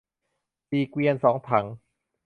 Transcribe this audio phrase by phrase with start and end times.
[0.69, 1.65] สี่เกวียน สองถัง